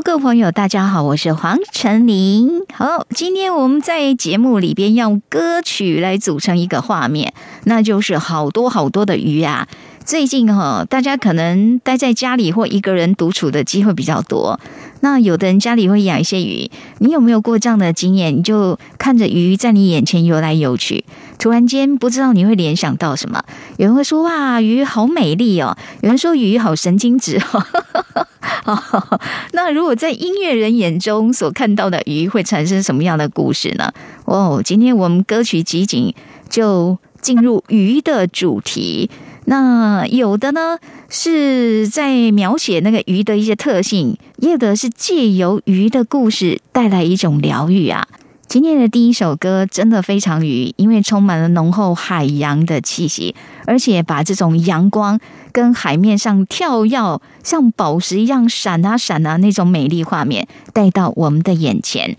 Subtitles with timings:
[0.00, 2.62] 各位朋友，大家好，我是黄晨林。
[2.72, 7.34] 好，今天我们在节目里边用歌曲来组成一个画面，
[7.64, 9.68] 那就是好多好多的鱼啊。
[10.04, 14.58] 最近哈，大家可能待在家里或一个人独处的机会比较多。
[15.02, 18.36] 那有的人家里会养一些鱼，你有没有过这样的经验？
[18.36, 21.04] 你就看着鱼在你眼前游来游去，
[21.38, 23.42] 突然间不知道你会联想到什么。
[23.78, 28.26] 有人会说：“哇，鱼好美丽哦！”有人说：“鱼好神经质哦。
[29.52, 33.92] ”那如果在音乐人眼中所看到的鱼会产生什么样的故事呢？
[34.24, 36.14] 哦，今天我们歌曲集锦
[36.48, 39.10] 就进入鱼的主题。
[39.46, 40.78] 那有的呢
[41.14, 48.08] 是在描写那个鱼的一些特性，也有的是借由鱼的故事带来一种疗愈啊。
[48.48, 53.34] 今天的第一首歌真的非常鱼，因为充满了浓厚海洋的气息，
[53.66, 55.20] 而且把这种阳光
[55.52, 62.16] 跟海面上跳跃像宝石一样闪啊闪啊那种美丽画面带到我们的眼前。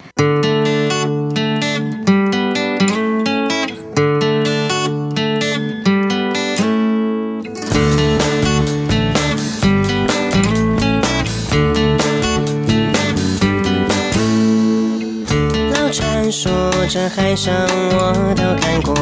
[16.93, 18.93] 这海上我都看过，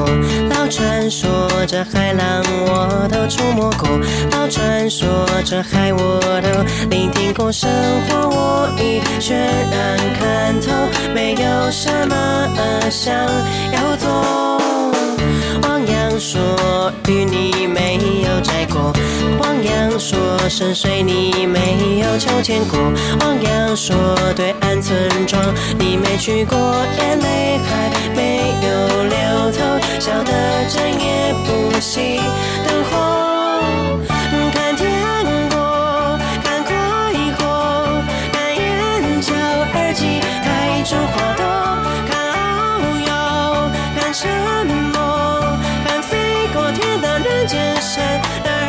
[0.49, 1.29] 老传说
[1.67, 3.89] 这海浪我都触摸过，
[4.31, 7.69] 老传说这海我都聆听过，生
[8.07, 10.71] 活我已全然看透，
[11.13, 12.47] 没有什么
[12.89, 13.13] 想
[13.73, 14.09] 要做。
[15.63, 16.39] 汪洋说
[17.09, 18.93] 与你没有摘过，
[19.41, 20.17] 汪洋说
[20.49, 22.79] 深水你没有秋千过，
[23.21, 23.95] 汪洋说
[24.35, 24.97] 对岸村
[25.27, 25.41] 庄
[25.77, 26.57] 你没去过，
[26.97, 28.69] 眼泪还没有
[29.03, 29.59] 流透，
[29.99, 30.31] 笑得
[30.69, 31.49] 整夜不
[31.79, 32.19] 熄
[32.65, 32.91] 灯火，
[34.53, 34.83] 看天
[35.49, 35.55] 国，
[36.43, 36.69] 看快
[37.37, 37.41] 活，
[38.31, 38.61] 看眼
[39.21, 40.47] 角耳机开
[40.83, 41.43] 出花朵，
[42.09, 42.11] 看
[42.81, 43.09] 遨游，
[43.99, 44.19] 看沉
[44.93, 44.99] 默。
[47.53, 47.91] 人生
[48.43, 48.60] 的耳膜，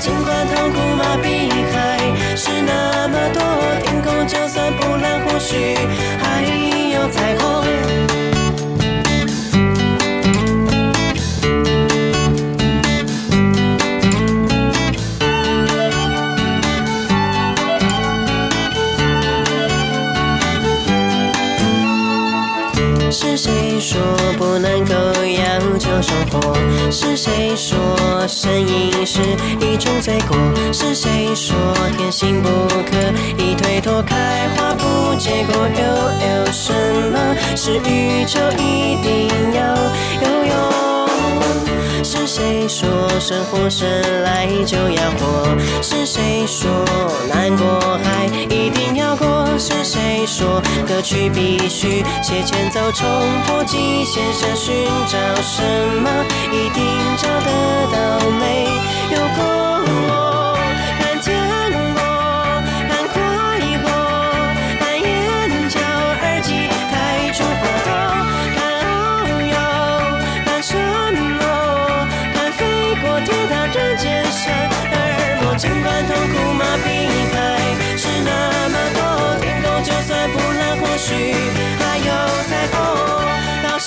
[0.00, 3.42] 尽管痛苦麻痹，还是那么多。
[3.82, 5.76] 天空就算不蓝，或许
[6.18, 6.42] 还
[6.94, 7.59] 有彩虹。
[26.90, 27.78] 是谁说
[28.26, 29.20] 声音是
[29.60, 30.36] 一种罪过？
[30.72, 31.56] 是谁说
[31.96, 32.48] 天性不
[32.84, 32.96] 可
[33.38, 34.02] 以推脱？
[34.02, 35.82] 开花不结果，又
[36.26, 36.72] 有什
[37.10, 39.74] 么是宇宙一定要
[40.22, 40.99] 拥有？
[42.12, 42.88] 是谁说
[43.20, 43.88] 生活生
[44.24, 45.56] 来就要活？
[45.80, 46.68] 是谁说
[47.28, 47.64] 难过
[48.02, 49.46] 还一定要过？
[49.56, 53.08] 是谁说歌曲必须写前奏，冲
[53.46, 54.74] 破极限，想寻
[55.06, 55.62] 找什
[56.02, 56.10] 么，
[56.50, 56.84] 一定
[57.16, 58.28] 找得到？
[58.28, 58.64] 没
[59.12, 59.44] 有过
[59.86, 60.49] 我，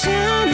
[0.06, 0.53] 到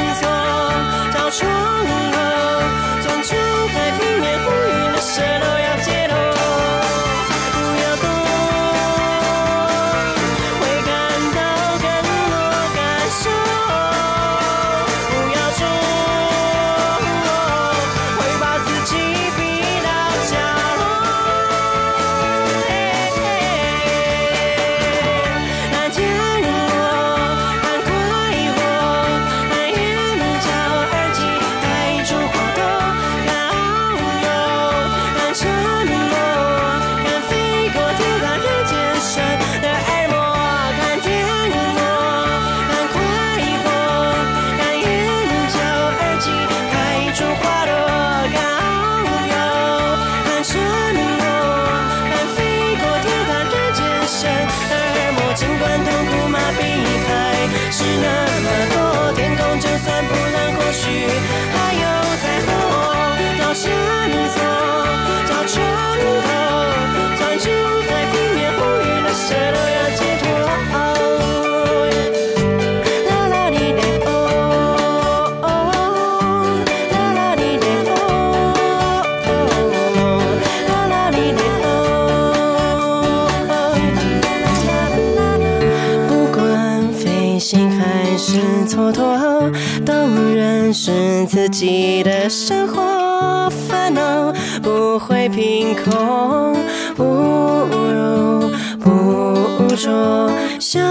[91.40, 96.54] 自己的生活，烦恼不会凭空，
[96.98, 100.82] 不如不说，笑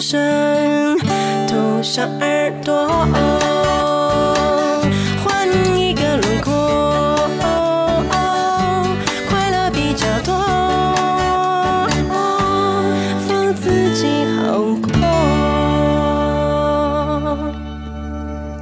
[0.00, 0.98] 声
[1.46, 3.67] 涂上耳朵。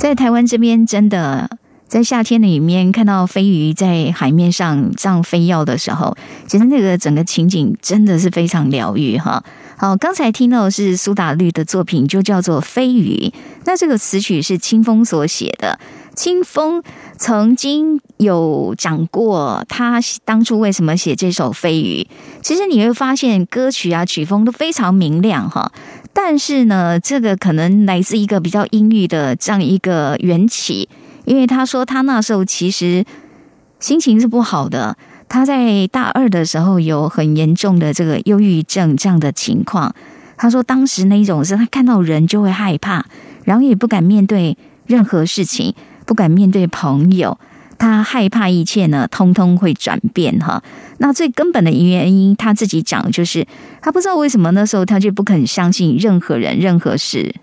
[0.07, 1.51] 在台湾这边，真的
[1.89, 6.17] 在夏天里面看到飞鱼在海面上这样飞跃的时候，
[6.47, 9.43] 其实那个整个情景真的是非常疗愈哈。
[9.77, 13.33] 好，刚才听到是苏打绿的作品，就叫做《飞鱼》。
[13.65, 15.77] 那这个词曲是清风所写的。
[16.15, 16.81] 清风
[17.19, 22.03] 曾经有讲过，他当初为什么写这首《飞鱼》。
[22.43, 25.73] 其实你会发现，歌曲啊曲风都非常明亮哈。
[26.19, 30.89] 但是呢，这个可能来自一个比较阴郁的这样一个缘起，
[31.27, 33.05] 因为他说他那时候其实
[33.79, 34.97] 心情是不好的，
[35.29, 39.95] 他在大二的时候有很严重的这个忧郁症这样的情况。
[40.39, 43.05] 他说当时那种是他看到人就会害怕，
[43.45, 45.75] 然后也不敢面对任何事情，
[46.07, 47.39] 不敢面对朋友。
[47.79, 50.63] 他害怕一切呢，通通会转变哈。
[50.99, 53.47] 那最根本的原因，他自己讲就是，
[53.83, 57.35] 他不知道为什么那时候他就不肯相信任何人、任何事。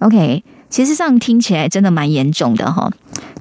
[0.00, 2.90] OK，其实上听起来真的蛮严重的哈。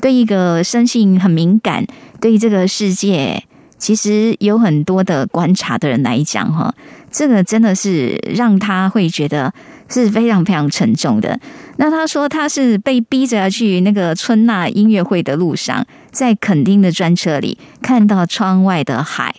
[0.01, 1.85] 对一个生性很敏感、
[2.21, 3.43] 对这个世界
[3.77, 6.73] 其实有很多的观察的人来讲哈，
[7.11, 9.53] 这个真的是让他会觉得。
[9.87, 11.39] 是非常非常沉重的。
[11.77, 15.85] 那他说他是被逼着要去那个春娜音乐会的路上，
[16.15, 19.35] 在垦丁的专车里看到窗外的海。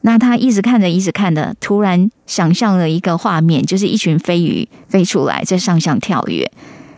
[0.00, 6.50] 那他一直看着，一直看着，突然想象了一个画面，就是一群飞鱼飞出来在上向跳跃，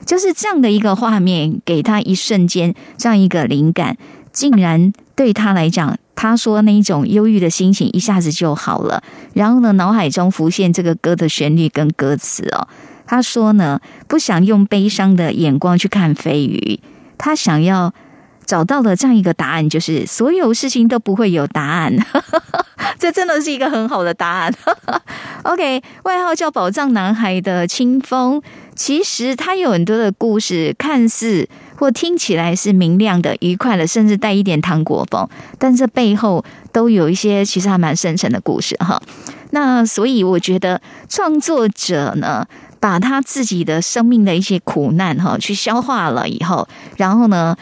[0.06, 3.99] 就是这样的一个画面，给他一瞬间这样一个灵感，
[4.33, 5.99] 竟然对他来讲。
[6.21, 9.00] 他说：“那一种忧郁的心情一下子就好了。
[9.35, 12.67] 然后呢，脑海中浮现这个歌的旋律跟歌词哦。
[13.06, 16.81] 他说呢，不想用悲伤的眼光去看飞鱼，
[17.17, 17.95] 他想要
[18.49, 21.95] 找到了这样一个答案，就是所有事情都不会有答案。
[22.99, 24.55] 这真的是一个很好的答案。
[25.45, 28.41] OK，外号叫宝藏男孩的清风，
[28.75, 31.47] 其实他有很多的故事，看似。”
[31.79, 35.29] 或听起来是明亮的、愉快的，甚至带一点糖果风，
[35.61, 39.00] 但这背后都有一些其实还蛮深沉的故事哈。
[39.53, 42.45] 那所以我觉得创作者呢，
[42.81, 46.67] 把他自己的生命的一些苦难哈，去消化了以后，
[46.97, 47.55] 然后呢。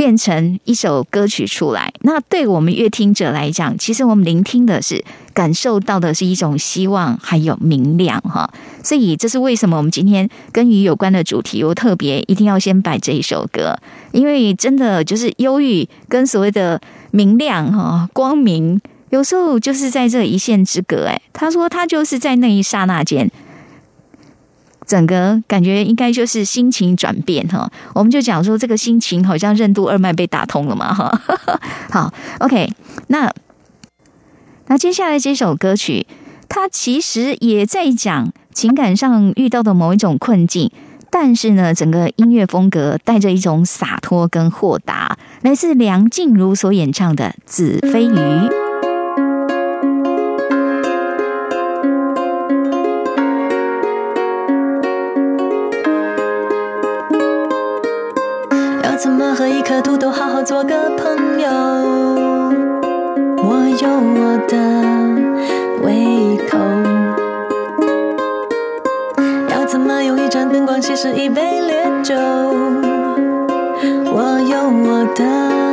[0.00, 5.04] 变成一首歌曲出来，那对我们乐听者来讲，其实我们聆听的是
[5.34, 8.50] 感受到的是一种希望，还有明亮哈。
[8.82, 13.78] 所以这是为什么我们今天跟鱼有关的主题，我特别一定要先摆这一首歌，
[14.12, 16.80] 因为真的就是忧郁跟所谓的
[17.10, 18.80] 明亮哈光明，
[19.10, 21.08] 有时候就是在这一线之隔。
[21.08, 23.30] 哎，他说他就是在那一刹那间。
[24.90, 31.16] 整个感觉应该就是心情转变哈，我们就讲说这个心情好像任督二脉被打通了嘛哈。
[31.92, 32.68] 好，OK，
[33.06, 33.32] 那
[34.66, 36.08] 那接下来这首歌曲，
[36.48, 40.68] 它其实也在讲情感上遇到的某一种困境，
[41.08, 48.08] 但是呢，整个音乐风格带着一种洒脱跟豁达，来自梁静茹所演唱的《紫飞鱼》。
[59.02, 61.48] 怎么和一颗土豆好好做个朋友？
[63.38, 64.58] 我有我的
[65.82, 66.58] 胃口。
[69.48, 72.14] 要怎么用一盏灯光稀释一杯烈酒？
[74.12, 75.69] 我有我的。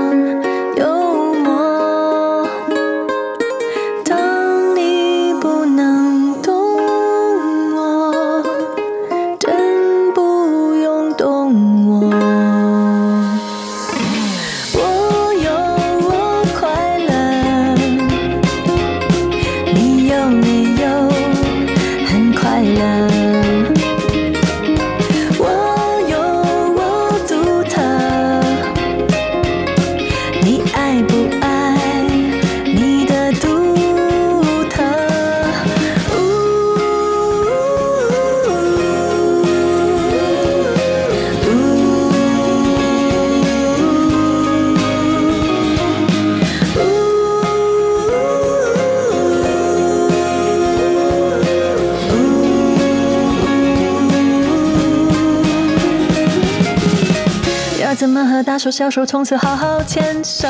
[58.67, 60.45] 手小手从此好好牵手？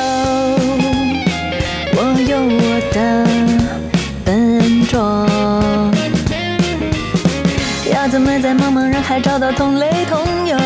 [1.94, 3.28] 我有我的
[4.26, 4.98] 笨拙，
[7.94, 10.58] 要怎么在茫茫人海找到同类同友？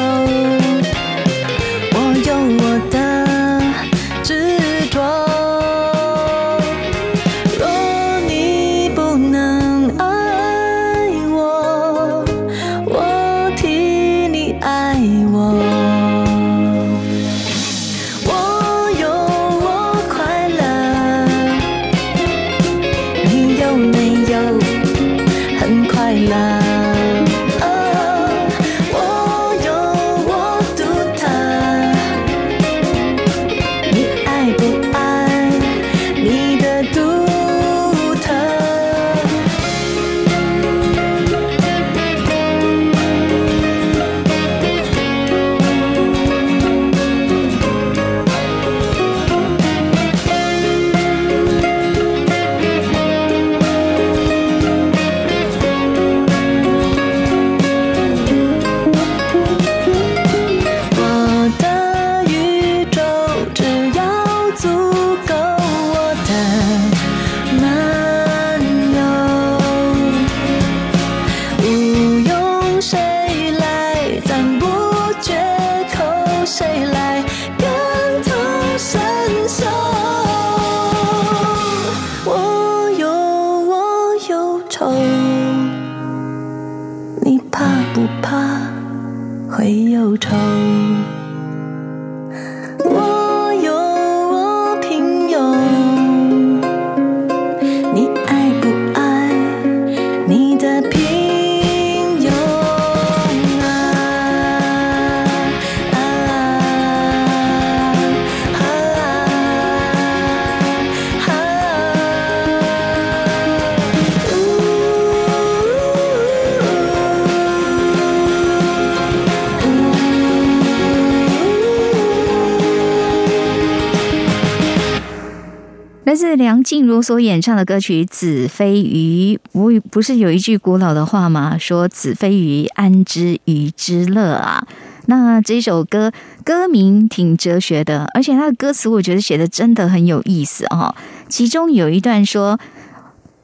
[127.01, 131.57] 所演唱的歌曲《子非鱼》，不不是有一句古老的话吗？
[131.57, 134.67] 说“子非鱼，安知鱼之乐”啊。
[135.07, 136.11] 那这首歌
[136.45, 140.95] 歌名挺哲学的，而且它的歌词我觉得写的真的很有意思哦、
[141.27, 142.59] 其中有一段说：“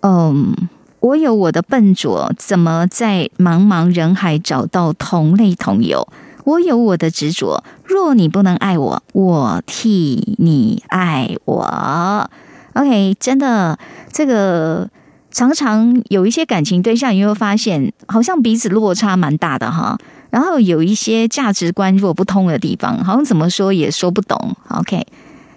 [0.01, 0.55] 嗯，
[0.99, 6.07] 我有我的笨拙，怎么在茫茫人海找到同类同友？
[6.43, 12.29] 我有我的执着，若你不能爱我，我替你爱我。”
[12.77, 13.77] OK，真的，
[14.11, 14.87] 这个
[15.31, 19.97] 常常有一些感情对象，你会发现好像彼此落差蛮大的哈。
[20.29, 24.55] 然后有一些价值观如果不通的地方，好像怎么说也说不懂。
[24.69, 25.07] OK，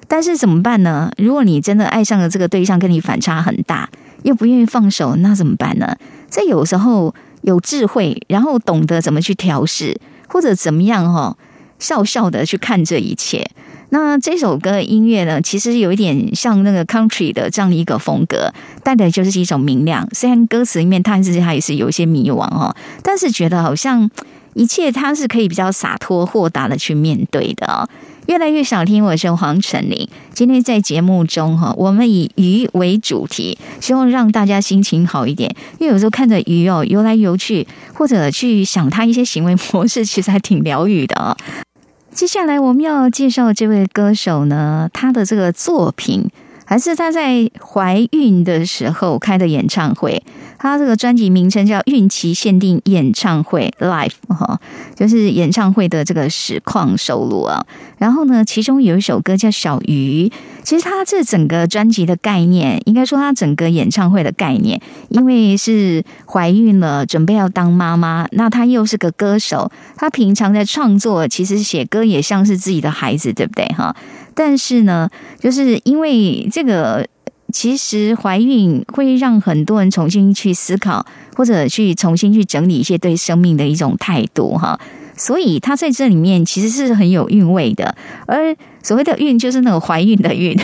[0.09, 1.11] 但是怎么办呢？
[1.19, 3.91] 如果你真的爱上了这个对象，跟你反差很大，
[4.23, 5.95] 又不愿意放手，那怎么办呢？
[6.31, 11.37] 这有时候有智慧，然后懂得怎么去调试，或者怎么样哈、
[11.79, 13.51] 笑笑的去看这一切。
[13.91, 20.09] 那这首歌的音乐呢，其实有一点像那个 country 的这样的一个风格，带的就是一种明亮。
[20.13, 24.09] 虽然歌词里面它还是它也是有一些迷惘哈，但是觉得好像
[24.55, 27.89] 一切它是可以比较洒脱豁达的去面对的。
[28.27, 30.09] 越来越想听，我是黄晨林。
[30.33, 35.53] 今天在节目中哈，我们以鱼为主题，希望让大家心情好一点。
[35.81, 41.37] 因为有时候看着鱼哦游来游去，或者去想它一些行为模式，其实还挺疗愈的。
[42.13, 46.29] 接下来我们要介绍这位歌手呢，他的这个作品
[46.65, 50.23] 还是他在怀孕的时候开的演唱会。
[50.59, 54.61] 他这个专辑名称叫《孕期限定演唱会 Live》哈，
[54.95, 57.65] 就是演唱会的这个实况收录啊。
[57.97, 60.29] 然后呢，其中有一首歌叫《小鱼》。
[60.63, 73.95] 其实他这整个专辑的概念，应该说他整个演唱会的概念，因为是怀孕了，准备要当妈妈，那他又是个歌手，他平常在创作，其实写歌也像是自己的孩子，对不对哈？
[74.35, 77.07] 但是呢，就是因为这个。
[77.53, 84.79] 其实怀孕会让很多人重新去思考，或者去重新去整理一些对生命的一种态度哈。
[85.17, 87.97] 所以他在这里面其实是很有韵味的，
[88.29, 90.57] 而所谓的孕就是那种怀孕的孕，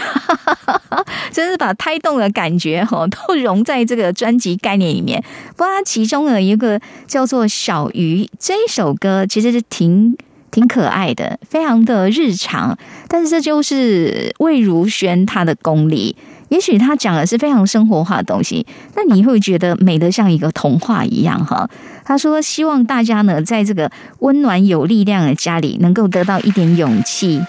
[1.32, 5.22] 真是把胎动的感觉哈 都融在这个专辑概念里面。
[5.56, 10.16] 不过它其中呢有一个叫做《小鱼》这一首歌，其实是挺。
[10.52, 16.16] 挺可爱的，非常的日常，但是这就是魏如萱她的功力，
[16.48, 21.68] 也许他讲的是非常生活化的东西，那你会觉得美得像一个童话一样哈。
[22.06, 27.42] 他说：“希望大家呢，在这个温暖有力量的家里，能够得到一点勇气，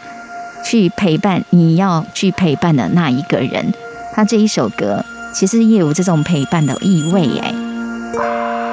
[0.70, 3.74] 去陪伴你要去陪伴的那一个人。”
[4.14, 8.67] 他这一首歌其实也有这种陪伴的意味哎。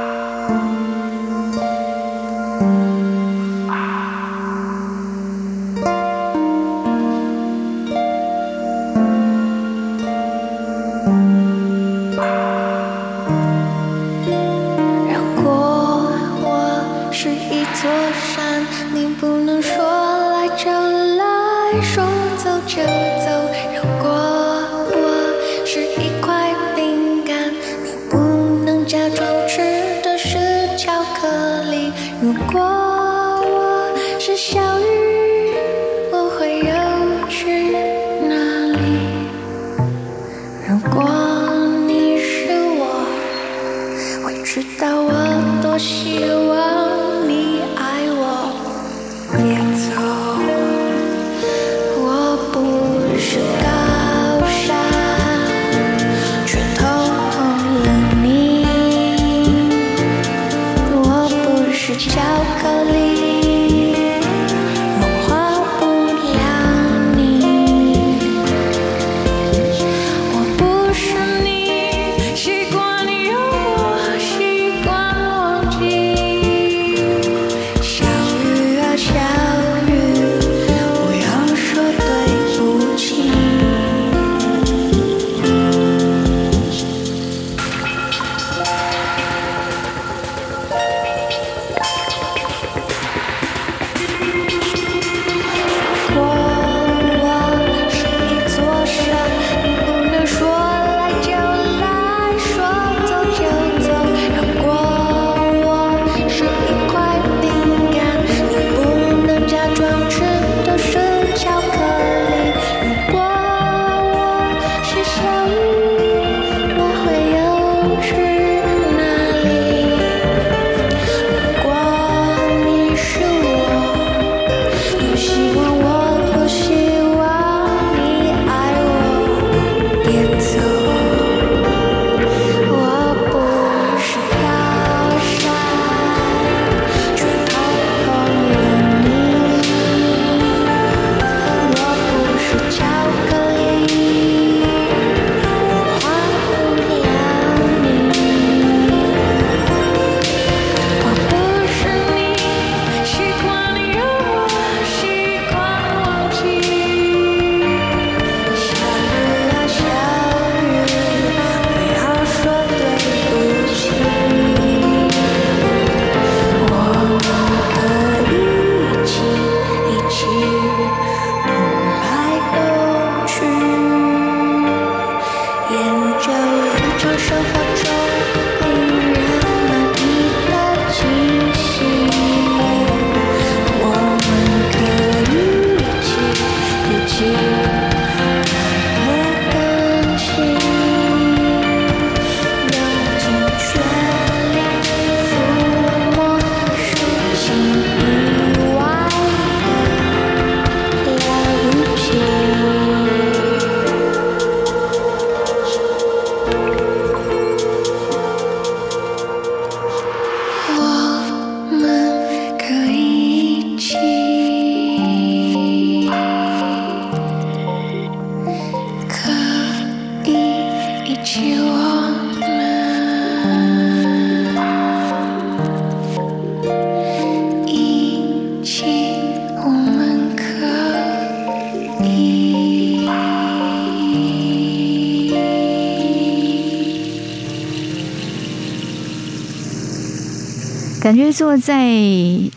[241.24, 241.74] 就坐在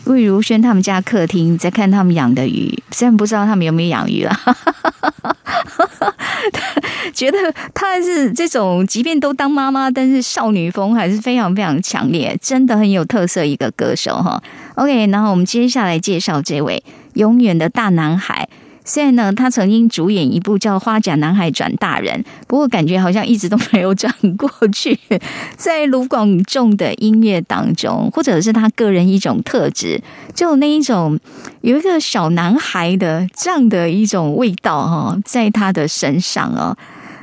[0.04, 4.38] 魏如萱他们家客厅，在看他们养的鱼，虽然不知道他们有没有养鱼啦，
[7.14, 7.38] 觉得
[7.72, 14.42] 他是这种，即便都当妈妈，但是少女风还是非常非常强烈，真的很有特色一个歌手哈。
[14.74, 18.37] OK，然后我们接下来介绍这位永远的大男孩。
[18.88, 24.98] 虽然呢，他曾经主演一部叫《花甲男孩转大人》，不过感觉好像一直都没有转过去。
[25.58, 30.02] 在卢广仲的音乐当中，或者是他个人一种特质，
[30.34, 31.20] 就那一种
[31.60, 36.74] 有一个小男孩的这样的一种味道哈，在他的身上哦。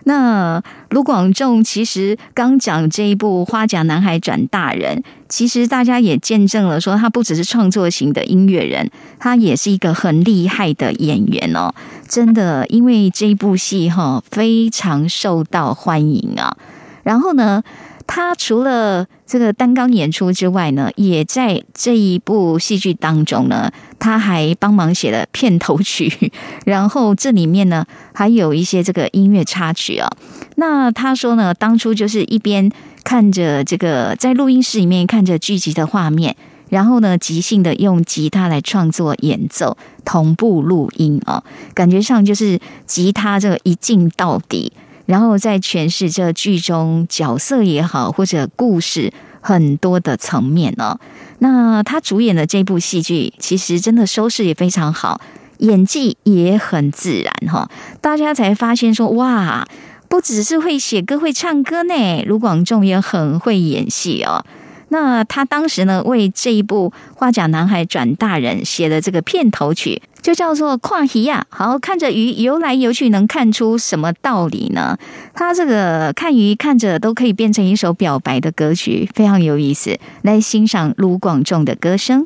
[0.04, 0.62] 那
[0.96, 4.96] 卢广仲其实刚讲这一部《花甲男孩转大人》，
[5.28, 11.70] 其实大家也见证了，说他不只是创作型的音乐人，他也是一个很厉害的演员哦。
[12.08, 16.56] 真的，因为这一部戏哈非常受到欢迎啊。
[17.04, 17.62] 然后呢，
[18.08, 26.32] 他除了这个单纲演出之外呢，也在这一部戏剧当中呢，他还帮忙写了片头曲，
[26.66, 30.08] 然后这里面呢还有一些这个音乐插曲啊。
[30.56, 32.72] 那他说呢，当初就是一边
[33.04, 36.36] 看着这个在录音室里面看着剧集的画面，
[36.70, 44.72] 然后呢即兴的用吉他来创作演奏，同步录音啊，感觉上就是吉他这个一镜到底。
[45.06, 51.00] 然后在诠释这剧中角色也好，或者故事很多的层面哦。
[51.40, 55.22] 那他主演的这部戏剧，其实真的收视也非常好，
[55.60, 57.70] 演技也很自然哈。
[58.02, 59.68] 大家才发现说，哇，
[60.08, 64.46] 不只是会写歌、会唱歌呢，卢广仲也很会演戏哦。
[64.96, 71.46] 那他当时呢，为这一部《花甲男孩转大人》写的这个片头曲，就叫做《跨鱼呀》。
[71.54, 74.98] 好，看着鱼游来游去，能看出什么道理呢？
[75.34, 80.00] 他这个看鱼看着都可以变成一首表白的歌曲，非常有意思。
[80.22, 82.26] 来欣赏卢广仲的歌声。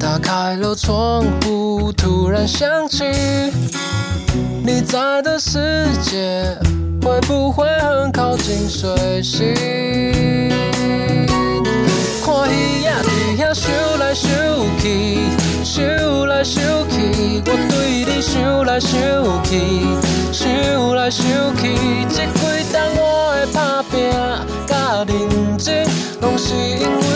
[0.00, 3.04] 打开了窗户，突然想起
[4.64, 6.56] 你在的世界。
[7.02, 9.54] 会不会很靠近水星？
[12.22, 13.08] 看鱼仔伫
[13.38, 14.84] 遐游来游去，
[15.80, 16.44] 游来游
[16.90, 18.30] 去，我对你想
[18.66, 18.90] 来想
[19.42, 19.50] 去，
[20.30, 21.24] 想来想
[21.56, 21.62] 去。
[22.10, 22.38] 这几
[22.70, 24.12] 冬我的打拼
[24.66, 25.88] 甲认真，
[26.20, 27.09] 拢是因为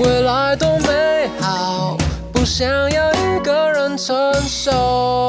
[0.00, 1.96] 未来多美好。
[2.32, 5.27] 不想要一个人承受，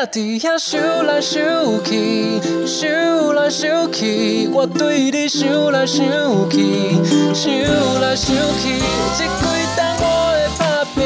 [0.00, 6.06] 看鱼仔伫遐想来想去，想来想去，我对你想来想
[6.48, 6.94] 去，
[7.34, 7.52] 想
[8.00, 8.80] 来想去。
[9.18, 9.44] 这几
[9.76, 11.04] 冬我的打拼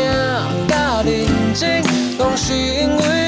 [0.68, 1.82] 甲认真，
[2.18, 3.23] 拢是因为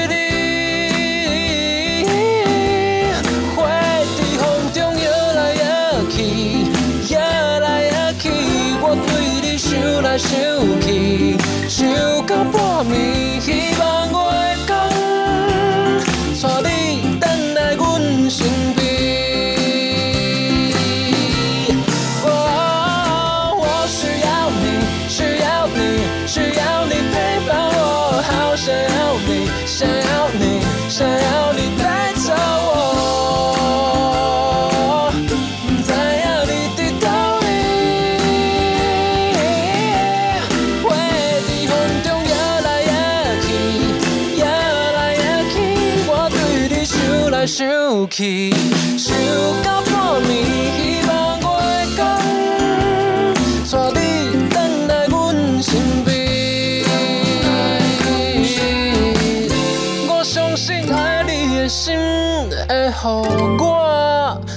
[63.07, 63.23] 让我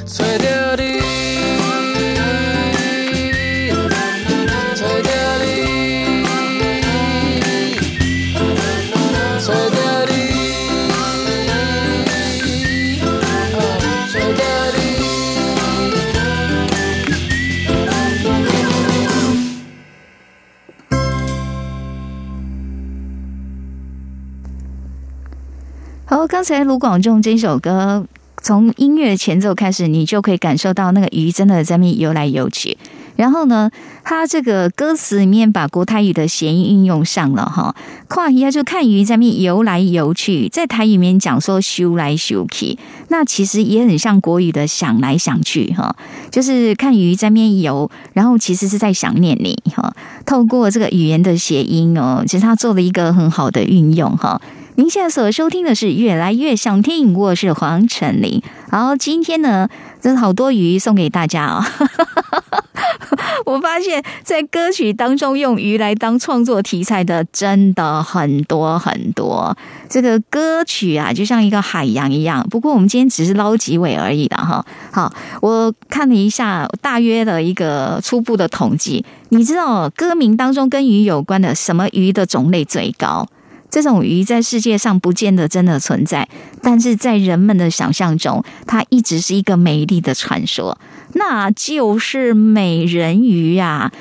[0.07, 0.99] 找到，你。
[26.05, 28.05] 好，刚才卢广仲这首歌。
[28.51, 32.77] 从音乐前奏开始，你就可以感受到那个鱼真的在那游来游去。
[33.15, 33.71] 然后呢，
[34.03, 37.73] 他这个歌词里面把国台语的谐音运用上了哈，
[38.09, 45.95] 跨一下就看鱼在面游来游去，在台语里面讲说修来修去，那其实也很像国语的想来想去哈，
[46.33, 49.95] 就是看鱼在面游，然后其实是在想念你哈。
[50.27, 54.43] 透过这个语言的谐音哦，其实他做了一个很好的运用哈。
[54.81, 58.41] 您现在所收听的是《越来越想听》，我是黄晨林。
[58.71, 59.69] 好，今天呢，
[60.01, 61.63] 真的好多鱼送给大家哦。
[63.45, 69.55] 我发现，在歌曲当中用鱼来当创作题材的，真的很多很多。
[69.91, 72.43] 这个歌曲啊，就像一个海洋一样。
[72.49, 74.65] 不过，我们今天只是捞几尾而已的哈。
[74.91, 75.13] 好，
[75.43, 83.29] 我看了一下大约的一个初步的统计，你知道歌名当中跟鱼有关的什么鱼的种类最高？
[83.71, 86.29] 这种鱼在世界上不见得真的存在，
[86.61, 90.79] 但是在人们的想象中，它一直是一个美丽的传说，
[91.15, 93.93] 那就是美人鱼呀！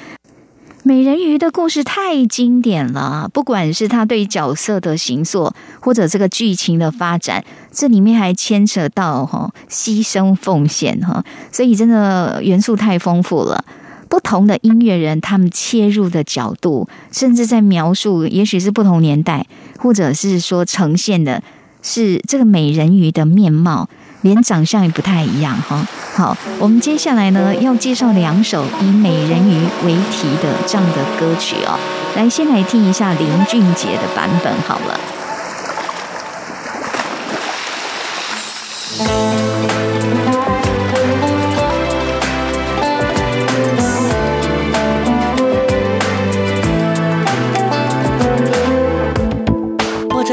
[0.82, 13.63] 美人鱼的故事太经典了，不管是它对角色的形塑，或者这个剧情的发展，这里面还牵扯到哈牺牲奉献哈，所以真的元素太丰富了。
[14.10, 19.45] 不同的音乐人，他们切入的角度，甚至在描述，也许是不同年代，
[19.78, 21.41] 或者是说呈现的
[21.82, 23.88] 是这个美人鱼的面貌，
[24.22, 25.88] 连长相也不太一样哈。
[26.15, 31.80] 好，我们接下来呢要介绍两首以美人鱼为题的这样的歌曲哦。
[32.15, 35.00] 来，先来听一下林俊杰的版本好了。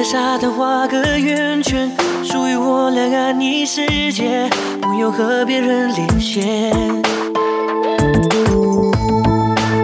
[0.09, 1.91] 沙滩画个圆圈，
[2.23, 4.49] 属于我俩安逸世界，
[4.81, 6.71] 不用和别人连线。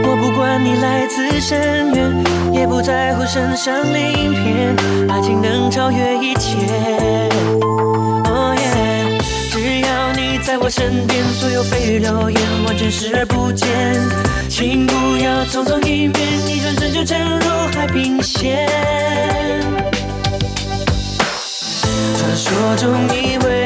[0.05, 4.77] 我不管你来自深渊，也不在乎身上鳞片，
[5.11, 6.69] 爱情能超越一切。
[8.27, 9.19] 哦耶，
[9.51, 13.69] 只要你在我身边，所有蜚语流言完全视而不见。
[14.49, 18.69] 请不要匆匆一面，一转身就沉入海平线。
[22.45, 23.62] 说中你为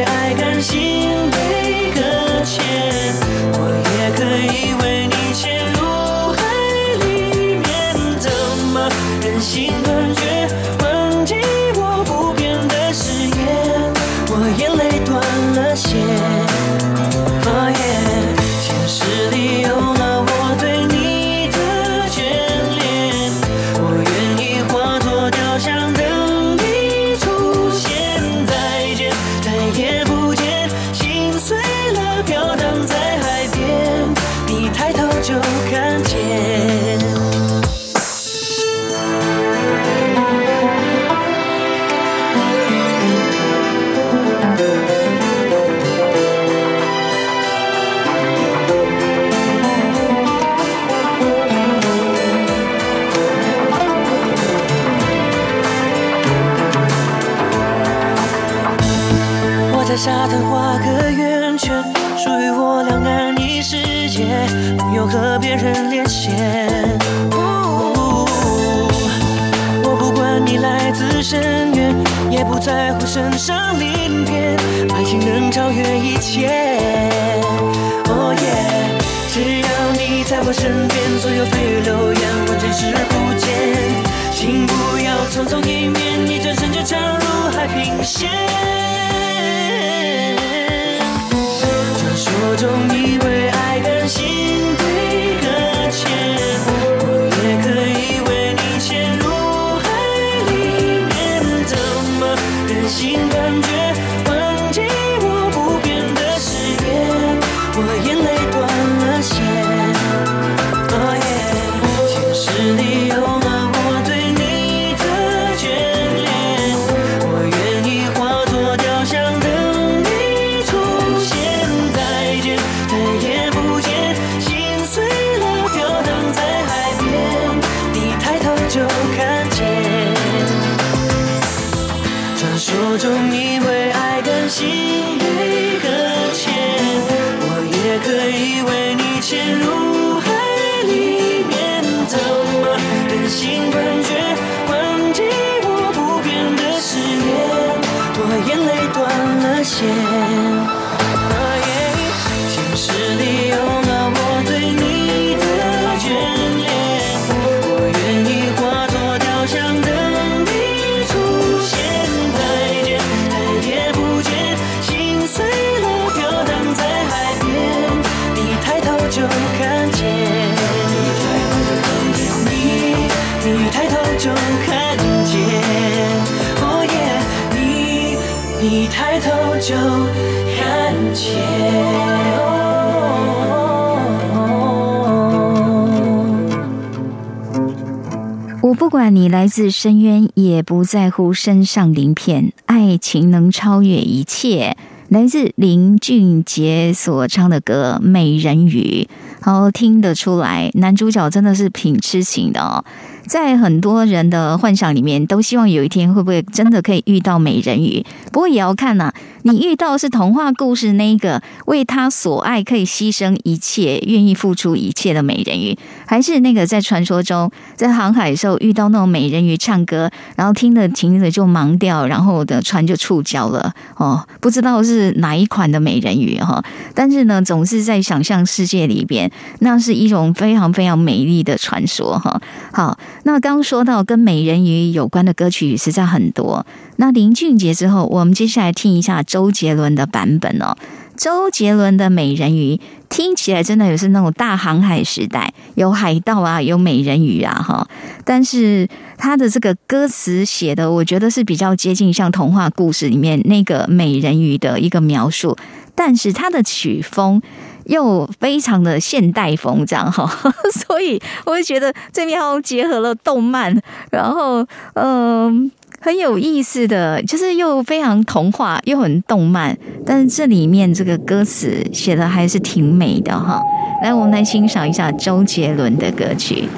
[189.56, 194.76] 自深渊，也不在乎身上鳞片，爱情能超越一切。
[195.08, 199.08] 来自林俊杰所唱的歌《美人鱼》，
[199.40, 202.84] 好听得出来，男主角真的是挺痴情的哦。
[203.26, 208.04] 在很多人的幻想里面，都希望有一天会不会真的可以遇到美人鱼。
[208.32, 209.12] 不过也要看呐，
[209.42, 226.62] 你遇到是童话故事那一个为他所爱可以牺牲一切、愿意付出一切的美人鱼，还是那个在传说中在航海的时候遇到那种美人鱼唱歌，然后听着听着就盲掉，然后的船就触礁了哦，不知道是哪一款的美人鱼哈。
[226.94, 232.40] 但是呢，总是在想象世界里边，那是一种非常非常美丽的传说哈。
[232.72, 232.96] 好。
[233.24, 236.64] 那刚说到跟美人鱼有关的歌曲实在很多。
[236.96, 240.76] 那林俊杰之后，我们接下来听一下周杰伦的版本哦。
[241.16, 242.76] 周杰伦的《美人鱼》
[243.08, 247.88] 听起来真的也是那种大航海时代，有海盗啊，有美人鱼啊，哈。
[248.24, 255.56] 但是他的这个歌词写的，我觉得是比较接近像童话故事里面那个美人鱼的一个描述，
[255.94, 257.40] 但是他的曲风。
[257.86, 260.28] 又非常的现代风，这样哈，
[260.86, 263.76] 所以我就觉得这边好像结合了动漫，
[264.10, 265.70] 然后嗯，
[266.00, 273.62] 很有意思的，就是又非常童话，又很动漫，但是这里面这个歌词写的还是挺美的哈。
[274.02, 276.68] 来，我们来欣赏一下周杰伦的歌曲。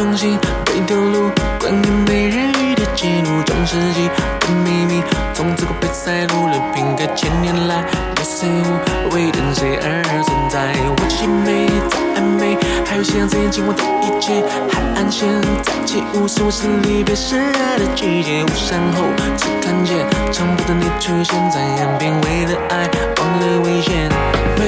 [0.00, 0.34] 拼重新
[0.64, 4.08] 背条路，关于美人鱼的记录，中世纪
[4.40, 5.02] 的秘密，
[5.34, 7.84] 从此后被塞入了瓶盖千年来，
[8.16, 10.72] 有谁无为等谁而存在？
[10.88, 12.56] 我凄美在暧昧，
[12.88, 15.28] 还有夕阳在眼睛，我的一切，海岸线
[15.62, 17.36] 在起舞，是我是离别时
[17.76, 19.04] 的季节，雾散后
[19.36, 19.98] 只看见
[20.32, 24.08] 长发的你出现在岸边，为了爱忘了危险，
[24.56, 24.66] 美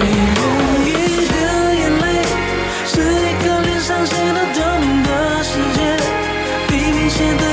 [7.22, 7.36] 人。
[7.36, 7.51] 背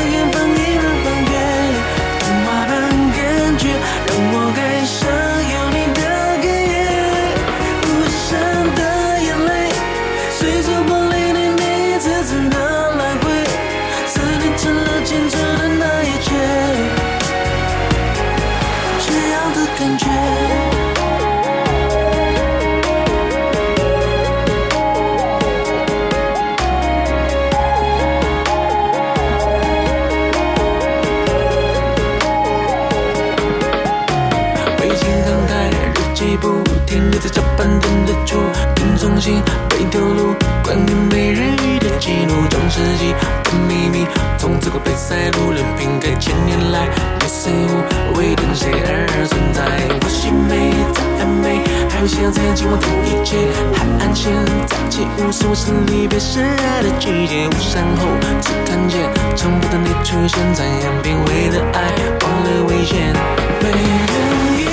[53.30, 53.38] 切，
[53.74, 54.34] 海岸线
[54.66, 56.42] 在起舞，是我是离别时
[56.82, 57.48] 的季节。
[57.48, 58.08] 雾散后
[58.42, 59.00] 只看见
[59.36, 61.78] 长发的你出现在岸边，为了爱
[62.24, 63.14] 忘了危险。
[63.62, 64.69] 美人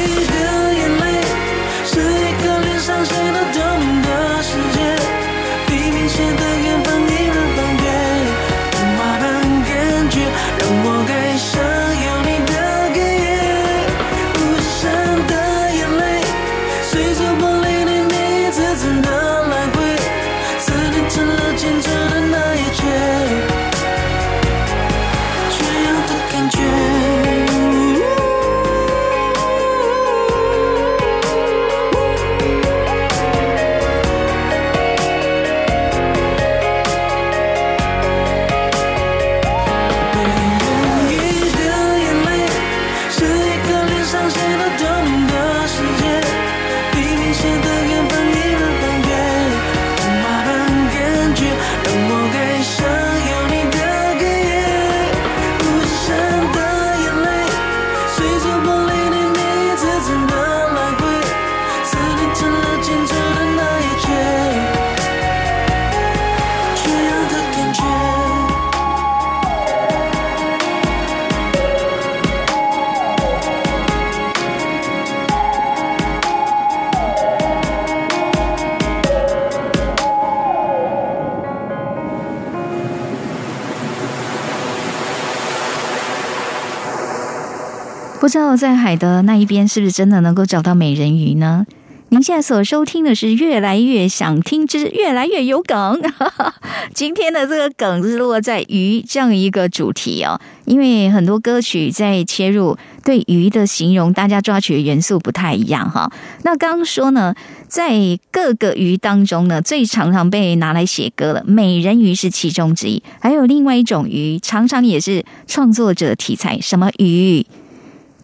[88.27, 91.64] 不知道在海的那一边是不是真的能够找到美人鱼呢？
[92.09, 96.03] 您现在所收听的是《越来越想听之越来越有梗》，
[96.93, 106.11] 今天的这个梗是落在鱼这样一个主题哦，因为很多歌曲在切入对鱼的形容，大家抓取的元素不太一样哈。
[106.43, 107.33] 那刚刚说呢，
[107.68, 117.47] 在各个鱼当中呢，最常常被拿来写歌了，美人鱼是其中之一，还有另外一种鱼，常常也是创作者题材，什么鱼？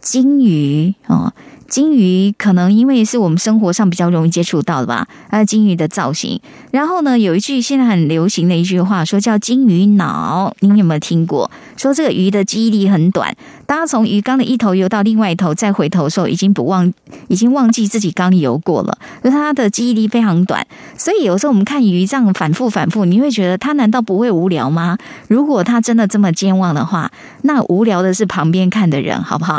[0.03, 1.33] 金鱼哦。
[1.69, 6.39] 金鱼可能因为是我们生活上比较容易接触到的吧，啊，金鱼的造型。
[6.71, 11.51] 然后呢，有一句现在很流行的一句话，说叫“金鱼脑”，您有没有听过？
[11.79, 13.35] 说这个鱼的记忆力很短，
[13.73, 16.93] 当它从鱼缸的一头游到另外一头，再回头的时候，已经不忘，
[17.29, 20.67] 已经忘记自己刚游过了，就它的记忆力非常短。
[20.99, 24.99] 所以有时候我们看鱼这样反复反复，你会觉得它难道不会无聊吗？
[25.27, 27.11] 如果它真的这么健忘的话，
[27.45, 29.59] 那无聊的是旁边看的人，好不好？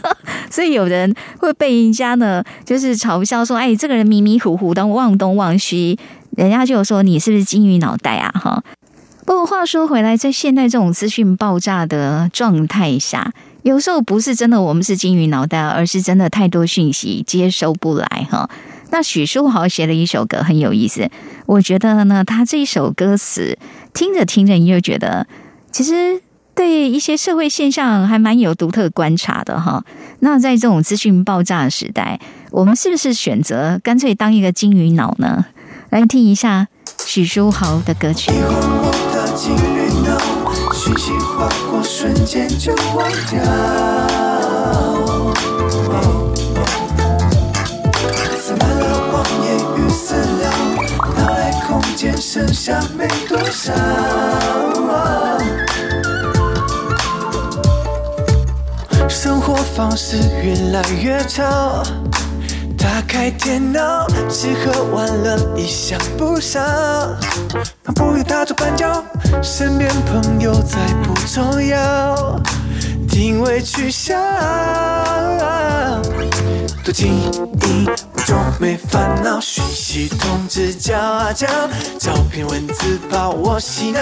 [0.48, 5.98] 所以有人会被人家呢，就是嘲笑说：“哎，这个人迷迷糊糊的，忘东忘西。”
[6.34, 8.64] 人家就说：“你是不是金鱼脑袋啊？”哈。
[9.26, 13.32] 不过话说回来，在现在这种资讯爆炸的状态下，
[13.62, 18.48] 有时候不是真的我们是金鱼脑袋，而是真的太多讯息接收不来哈。
[18.90, 21.08] 那许书豪写了一首歌很有意思，
[21.46, 23.58] 我觉得呢，他这一首歌词
[23.94, 25.26] 听着听着，你就觉得
[25.70, 26.22] 其实。
[26.52, 29.82] 对一些社会现象还蛮有独特观察的哈。
[30.18, 35.46] 那在这种资讯爆炸的时代，我们是不是选择干脆当一个金鱼脑呢？
[35.88, 36.68] 来听一下
[37.06, 38.30] 许书豪的歌曲。
[40.90, 43.40] 气息划过，瞬间就忘掉。
[48.36, 48.82] 塞满了
[49.12, 50.50] 谎言与私聊，
[51.16, 53.72] 倒带空间剩下没多少
[59.08, 61.84] 生活方式越来越潮，
[62.80, 66.58] 打开电脑，吃喝玩乐一项不少。
[67.82, 69.04] 当不用打着绊脚，
[69.42, 72.40] 身边朋友再不重要，
[73.06, 74.14] 定位取消。
[76.82, 77.12] 多经
[77.68, 81.46] 营，我就没烦恼，讯息通知叫啊叫，
[81.98, 84.00] 照片文字把我洗脑。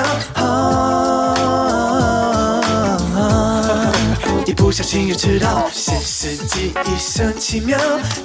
[4.48, 7.78] 一不小心又迟到，现实记忆神奇妙，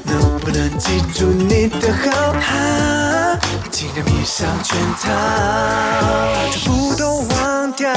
[0.03, 2.33] 能不能记住你的好？
[3.69, 5.09] 竟然迷上圈套，
[6.49, 7.91] 全部都忘掉，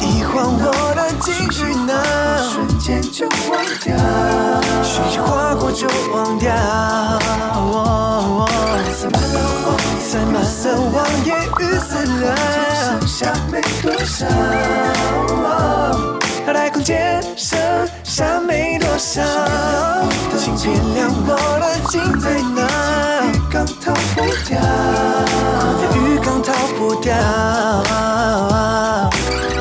[0.00, 1.34] 一晃我的金
[1.66, 1.92] 鱼呢，
[2.48, 3.92] 瞬间就忘掉，
[4.84, 6.48] 讯息划过就忘掉。
[8.94, 9.36] 塞满了
[9.66, 10.46] 网，塞满了
[10.92, 11.90] 网页与资
[12.20, 12.32] 料，
[12.84, 14.28] 剩下没多少。
[16.50, 17.56] 脑袋空间剩
[18.02, 19.22] 下没多少，
[20.36, 21.30] 请原谅我
[21.60, 22.58] 的心在哪？
[23.24, 24.58] 浴缸逃不掉，
[25.94, 27.14] 浴缸逃不掉。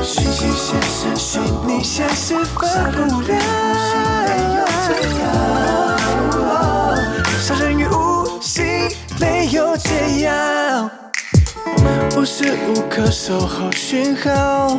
[0.03, 3.37] 讯息显示，虚拟现实分不了。
[7.39, 8.65] 杀人于无形，
[9.19, 10.89] 没有解药，
[12.17, 14.75] 无时无刻守候讯号。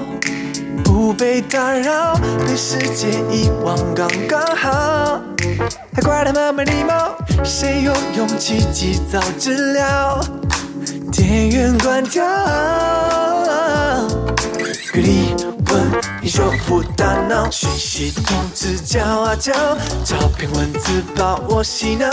[0.90, 5.20] 不被打扰，对世界遗忘刚刚好。
[5.94, 7.14] 还怪他们没礼貌，
[7.44, 10.20] 谁有勇气及早治疗？
[11.12, 12.24] 电源关掉。
[14.94, 15.36] 月里
[15.70, 15.80] 问
[16.20, 19.52] 你说不大脑，讯息通知叫啊叫，
[20.04, 22.10] 照片文字把我洗脑。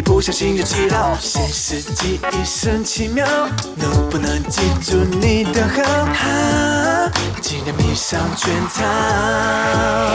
[0.00, 3.26] 一不小心就知道，现实记忆神奇妙，
[3.74, 7.10] 能不能记住你的好？
[7.42, 8.80] 竟然迷上圈套，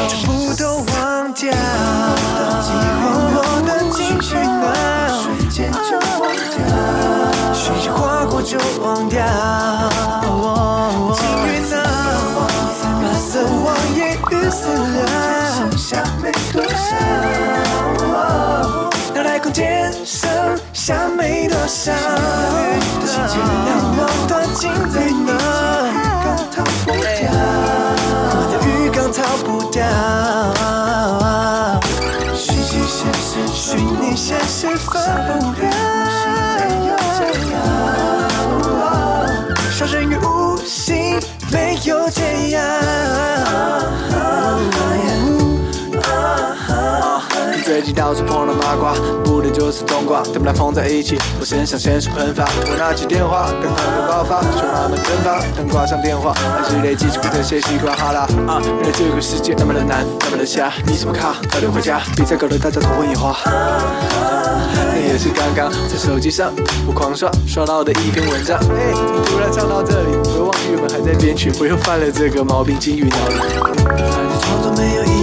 [0.08, 1.52] 全部都忘掉。
[2.64, 3.06] 激活
[3.36, 4.74] 我的情绪脑，
[5.22, 5.78] 瞬间就
[6.20, 9.22] 忘掉，讯息划过就忘掉。
[11.14, 11.78] 金鱼脑，
[13.04, 14.66] 满色网页与资
[14.96, 15.06] 料，
[15.56, 17.65] 剩下没多少。
[19.46, 20.28] 空间剩
[20.74, 21.92] 下没多少，
[23.06, 25.30] 请原谅我的精在哪？
[26.88, 29.86] 我的浴缸逃不掉，
[32.36, 36.05] 虚拟现实，虚拟现实分不了。
[47.76, 48.94] 最近到处碰到麻瓜，
[49.26, 52.46] 不的就是冬瓜，他们俩碰在一起，我身上鲜水喷发。
[52.72, 57.94] 我拿起电话，等他们爆发，说他们蒸发，等挂上电话，还是累积出这些习惯。
[57.98, 61.34] 好啦，啊，原来这个世界那么的难，那么的瞎，你怎么看？
[61.52, 63.36] 早点回家，比赛搞得大家头昏眼花。
[63.44, 66.54] 那也是刚刚在手机上
[66.88, 68.58] 我狂刷刷到的一篇文章。
[68.72, 68.94] 哎，
[69.26, 70.16] 突然唱到这里？
[70.24, 73.36] 我又忘记原本还在编曲，我又犯了这个毛病，金鱼脑里。
[73.36, 75.15] 反正创作没有意，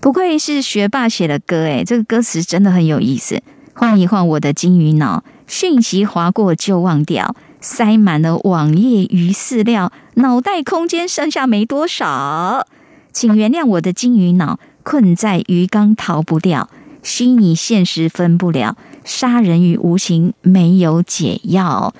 [0.00, 3.42] 不愧是学霸写的歌，诶，这个歌词真的很有意思。
[3.74, 12.68] 晃一晃我的金鱼脑，讯息划过就忘掉，塞满了网页鱼饲料，脑袋空间剩下没多少。
[13.12, 16.70] 请原谅我的金鱼脑，困在鱼缸逃不掉，
[17.02, 18.76] 虚拟现实分不了，
[19.10, 21.92] 杀人于无形没有解药。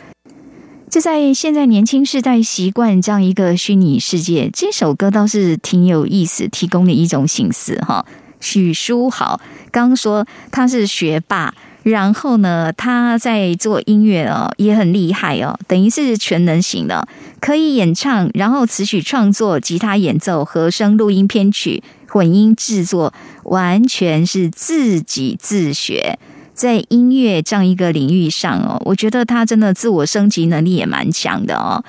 [0.88, 8.06] 就在现在年轻世代习惯这样一个虚拟世界，这首歌倒是挺有意思，提供了一种形式哈。
[8.40, 9.40] 许书豪
[9.72, 11.52] 刚说他是学霸，
[11.82, 17.06] 然后呢，他在做音乐哦，也很厉害哦，等于是全能型的，
[17.40, 23.12] 可以演唱，然后词曲创作、吉他演奏、和声、录音、编曲、混音制作，
[23.44, 26.18] 完全是自己自学。
[26.61, 31.82] 在音乐这样一个领域上哦，我觉得他真的自我升级能力也蛮强的哦。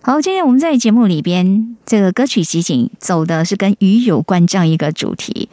[0.00, 5.48] 好，今天我们在节目里边，这个歌曲集锦走的是跟鱼有关这样一个主题。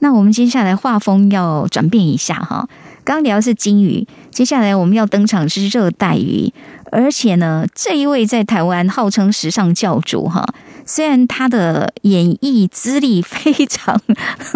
[0.00, 2.68] 那我们接下来画风要转变一下哈，
[3.02, 6.52] 刚聊是金鱼，接下来我们要登场是热带鱼，
[6.92, 10.46] 而且呢，这一位在台湾号称时尚教主哈。
[10.86, 14.00] 虽然他的演艺资历非常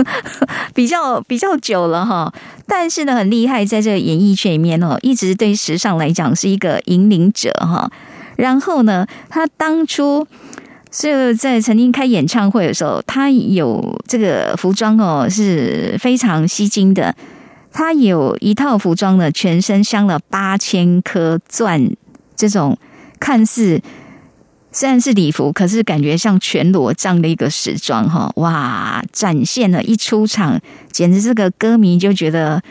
[0.72, 2.32] 比较比较久了哈，
[2.68, 7.90] 但是呢很厉害，在这个演艺圈里面哦，一直对时尚来讲是一个引领者哈。
[8.36, 10.24] 然后呢，他当初
[10.92, 17.12] 是在曾经开演唱会的时候，他有这个服装哦是非常吸睛的，
[17.72, 21.90] 他有一套服装呢，全身镶了八千颗钻，
[22.36, 22.78] 这种
[23.18, 23.82] 看似。
[24.72, 29.02] 虽然是礼服，可是感觉像全裸这样的一个时装哈，哇！
[29.12, 30.60] 展现了一出场，
[30.92, 32.62] 简直这个歌迷就觉得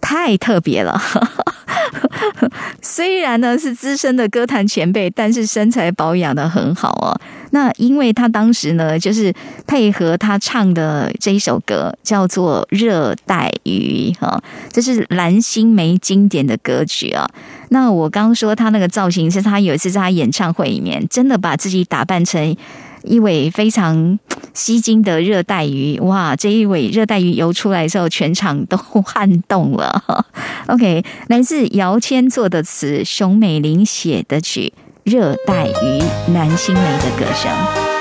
[0.00, 1.00] 太特别了。
[2.82, 7.18] 虽然呢是资深的歌坛前辈，但是身材保养的很好哦。
[7.50, 9.32] 那因为他当时呢，就是
[9.66, 17.26] 配合他唱的这一首歌，叫做《热带鱼》哈，这是蓝心湄经典的歌曲啊。
[17.74, 22.56] 那我刚说他那个造型，是他有一次在他演唱会里面，真的把自己打扮成。
[23.02, 24.18] 一尾非常
[24.54, 26.34] 吸睛的热带鱼，哇！
[26.34, 30.02] 这一尾热带鱼游出来之后，全场都 撼动了。
[30.68, 34.72] OK，来自姚谦作的词，熊美玲写的曲，
[35.12, 36.00] 《热带鱼》，
[36.32, 37.93] 蓝心梅的歌声。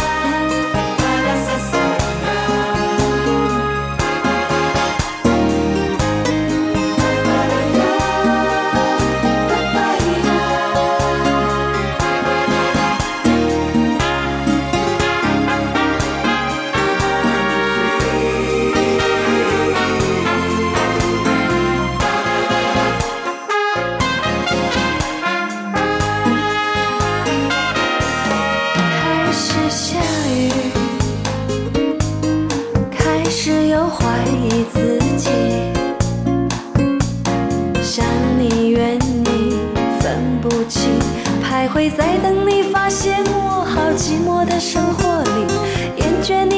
[41.74, 45.47] 会在等你发现我好寂寞的生活里
[45.97, 46.52] 厌倦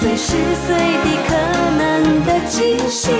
[0.00, 0.32] 随时
[0.66, 0.74] 随
[1.04, 1.36] 地可
[1.76, 3.10] 能的惊喜，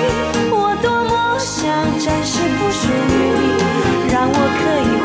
[0.50, 1.68] 我多么想
[1.98, 4.99] 暂时不属于你，让我可以。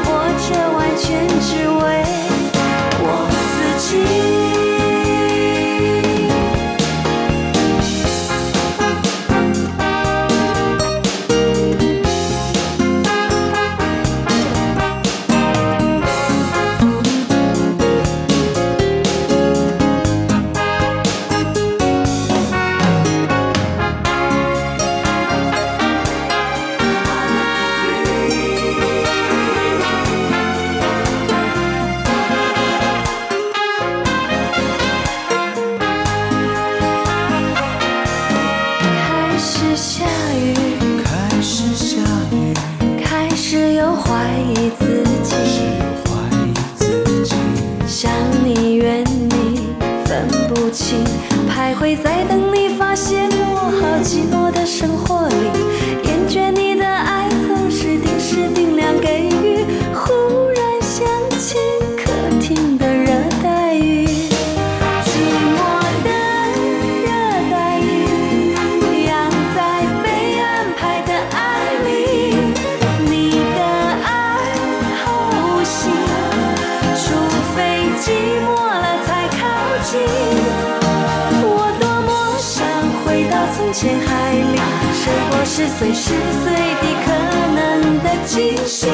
[81.44, 81.48] 我
[81.80, 82.66] 多么想
[83.04, 84.58] 回到从前海里，
[84.94, 86.46] 生活是随时随
[86.82, 87.08] 地可
[87.56, 87.60] 能
[88.04, 88.88] 的惊喜。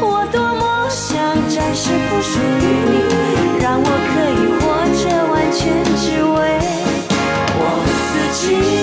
[0.00, 1.16] 我多么想
[1.48, 2.92] 暂时不属于你，
[3.60, 4.60] 让我可以活
[4.96, 5.60] 着完全
[5.96, 6.36] 只为
[7.60, 7.62] 我
[8.08, 8.77] 自己。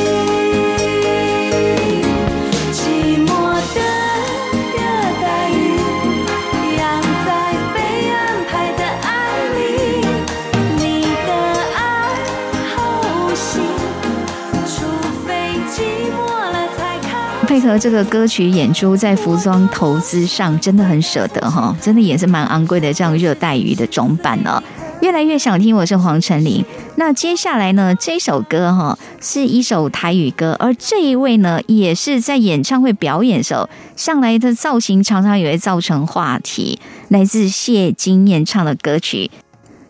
[17.66, 22.94] 合这个歌曲演出，在服装投资上真的很舍得哈，真的也是蛮昂贵的。
[22.94, 24.62] 这样热带鱼的装扮呢，
[25.02, 25.76] 越来越想听。
[25.76, 26.64] 我是黄晨林。
[26.96, 36.80] 那接下来呢，这首歌哈是一首台语歌，而这一位呢，也是在演唱会表演的时候，上来的造型常常也会造成话题。
[37.10, 39.30] 来自谢金燕唱的歌曲，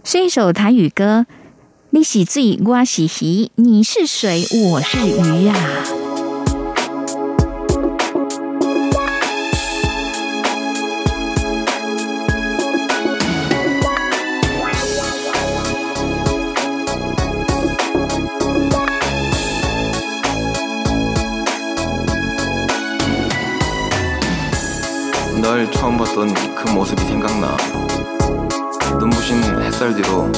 [0.04, 1.26] 是一首台语歌。
[1.92, 6.05] 你是醉，我是鱼，你是水，我是鱼啊。
[25.55, 27.57] 널 처음 봤던 그 모습이 생각나
[28.99, 30.31] 눈부신 햇살 뒤로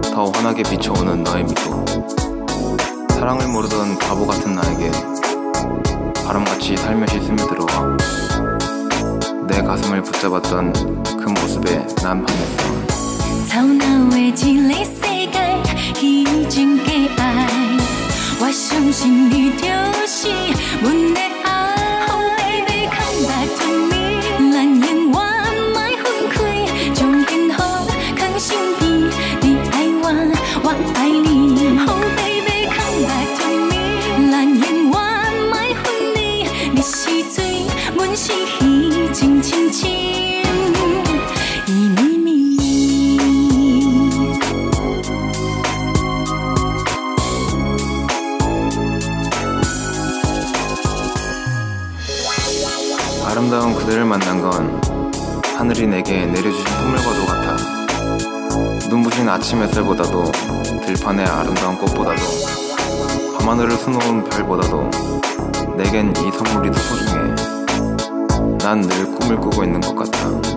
[0.00, 1.84] 더 환하게 비춰오는 너의 미소
[3.10, 4.90] 사랑을 모르던 바보 같은 나에게
[6.24, 7.96] 바람같이 살며시 스며들어와
[9.46, 10.72] 내 가슴을 붙잡았던
[11.04, 12.68] 그 모습에 난 반했어
[13.48, 15.00] 吵闹的一个世
[15.32, 15.38] 界，
[15.94, 17.48] 虚情假爱，
[18.40, 19.66] 我相信你就
[20.06, 20.28] 是
[59.53, 60.31] 아침 햇살보다도
[60.83, 62.21] 들판의 아름다운 꽃보다도
[63.37, 64.89] 밤하늘을 수놓은 별보다도
[65.77, 67.35] 내겐 이 선물이 더 소중해.
[68.59, 70.53] 난 늘 꿈을 꾸고 있는 것 같아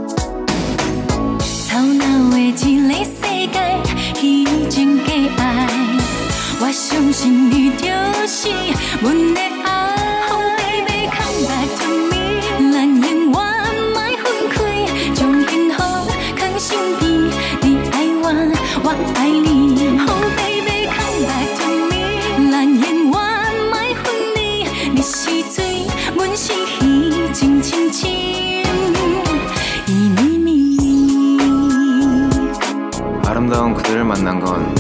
[33.56, 34.76] 아름다운 그대를 만난 건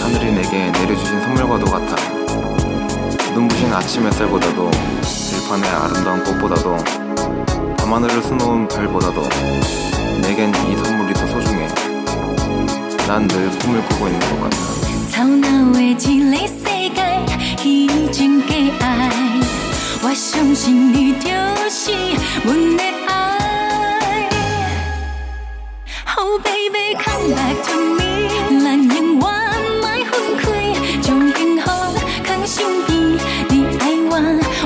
[0.00, 1.94] 하늘이 내게 내려주신 선물과도 같아
[3.34, 4.70] 눈부신 아침 햇살보다도
[5.02, 6.78] 들판의 아름다운 꽃보다도
[7.76, 9.20] 밤하늘을 수놓은 별보다도
[10.22, 11.68] 내겐 이 선물이 더 소중해
[13.06, 14.56] 난 늘 꿈을 꾸고 있는 것 같아
[15.10, 15.92] 吵闹的一
[16.30, 16.64] 个世
[16.94, 17.02] 界，
[17.58, 19.10] 虚情假爱，
[20.02, 21.28] 我相信你就
[21.68, 21.92] 是
[22.42, 22.99] 阮的
[26.61, 28.29] Baby come back to me，
[28.61, 29.81] 男人永远莫
[30.11, 30.45] 分开。
[31.01, 31.65] 将幸福
[32.23, 33.17] 放身边，
[33.49, 34.13] 你爱我，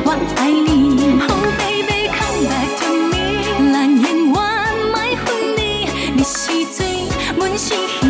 [0.03, 0.67] 我爱你。
[1.21, 3.15] Oh baby come back to me，
[3.71, 4.43] 男人永远
[4.91, 5.25] 莫分
[5.55, 5.87] 离。
[6.15, 6.35] 你是
[6.75, 7.07] 水？
[7.37, 8.04] 阮是？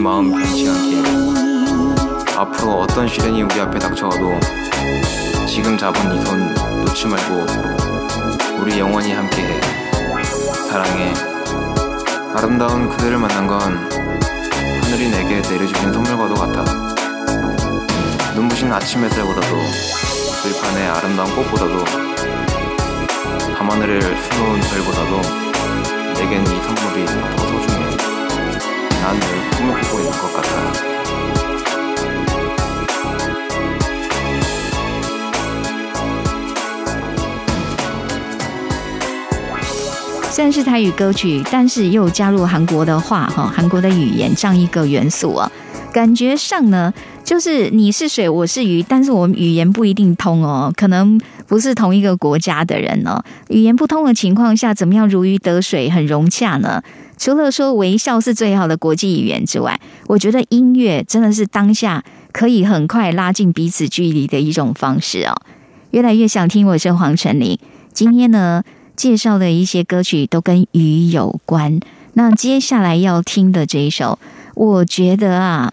[0.00, 4.40] 마음 변치 않게 앞으로 어떤 시련이 우리 앞에 닥쳐와도
[5.46, 9.60] 지금 잡은 이 손 놓지 말고 우리 영원히 함께해.
[10.68, 11.12] 사랑해.
[12.34, 13.60] 아름다운 그대를 만난 건
[14.82, 16.64] 하늘이 내게 내려주신 선물과도 같아.
[18.34, 19.56] 눈부신 아침 햇살보다도
[20.42, 21.84] 들판의 아름다운 꽃보다도
[23.56, 25.20] 밤하늘을 수놓은 별보다도
[26.14, 27.89] 내겐 이 선물이 더 소중해.
[40.30, 45.50] 虽然是台语歌曲但是又加入韩国的话哈韩国的语言这样一个元素啊
[45.92, 46.94] 感觉上呢
[47.24, 53.22] 就是你是水我是鱼但是我们语言不一定通哦可能不是同一个国家的人哦。
[53.48, 56.80] 语言不通的情况下怎么样如鱼得水很融洽呢？
[57.20, 62.02] 除了说微笑是最好的国际语言之外，我觉得音乐真的是当下
[62.32, 65.34] 可以很快拉近彼此距离的一种方式哦。
[65.90, 67.58] 越来越想听，我是黄晨林，
[67.92, 68.64] 今天呢。
[68.96, 71.80] 介绍的一些歌曲都跟鱼有关。
[72.12, 74.18] 那接下来要听的这一首，
[74.54, 75.72] 我觉得啊，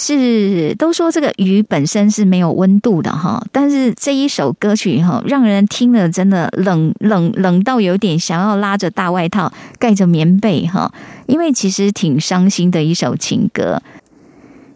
[0.00, 10.90] 是都说这个鱼本身是没有温度的哈，但是这一首歌曲哈，让人听了真的冷冷冷到有点想要拉着大外套盖着棉被哈，
[11.26, 13.82] 因为其实挺伤心的一首情歌。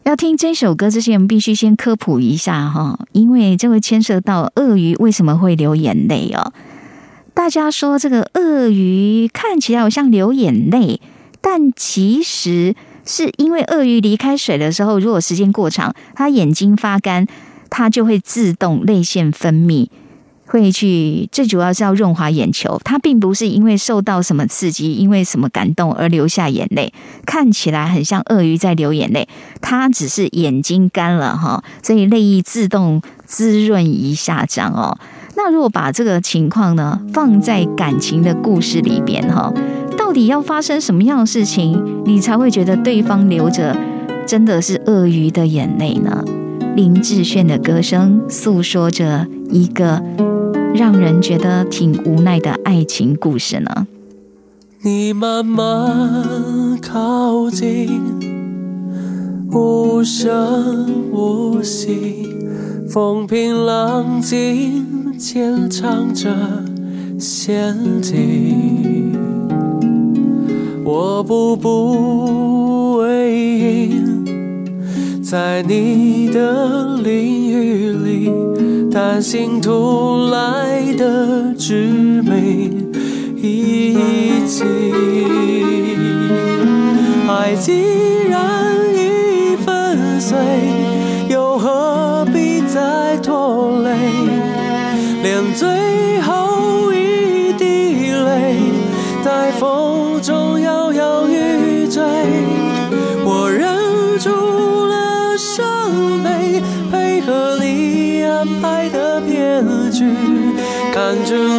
[0.03, 6.53] 要听这首歌之前，必须先科普一下哈，因为这会牵涉到鳄鱼为什么会流眼泪哦。
[7.33, 11.01] 大家说这个鳄鱼看起来好像流眼泪，
[11.41, 12.75] 但其实
[13.05, 17.27] 是因为鳄鱼离开水的时候，如果时间过长，它眼睛发干，
[17.71, 19.89] 它就会自动泪腺分泌，
[20.47, 22.81] 会去最主要是要润滑眼球。
[22.85, 26.93] 它并不是因为受到什么刺激，因为什么感动而流下眼泪，
[27.27, 29.29] 看起来很像鳄鱼在流眼泪，
[29.61, 34.99] 它只是眼睛干了哈，所以泪液自动滋润一下这样哦。
[35.37, 39.53] 那如果把这个情况呢放在感情的故事里边哈，
[39.97, 43.77] 到底要发生什么样的事情，你才会觉得对方流着
[44.27, 46.25] 真的是鳄鱼的眼泪呢？
[46.77, 50.03] 林志炫的歌声诉说着一个
[50.75, 53.87] 让人觉得挺无奈的爱情故事呢。
[54.83, 57.89] 你慢慢靠近，
[59.51, 62.29] 无声无息，
[62.89, 64.85] 风平浪静。
[65.17, 66.29] 浅唱着
[67.19, 69.14] 陷阱，
[70.87, 73.32] 我步步为
[73.89, 74.24] 营，
[75.22, 78.30] 在你的领域里
[78.93, 82.93] 担心突来的致命
[83.35, 83.97] 一
[84.47, 84.62] 击。
[87.26, 87.72] 爱既
[88.28, 90.37] 然已粉碎，
[91.30, 93.97] 又何必再拖累？
[95.22, 98.59] 连最后一滴泪，
[99.24, 100.44] 在风中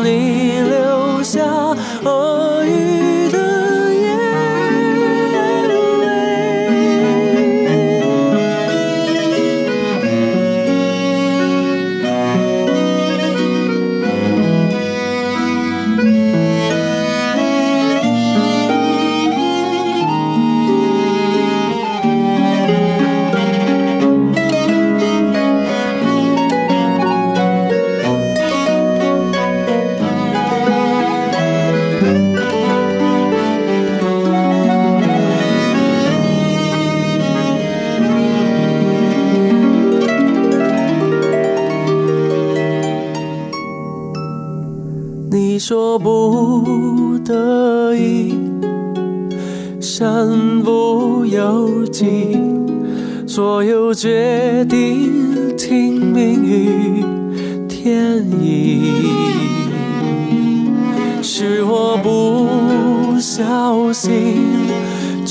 [0.05, 0.34] 看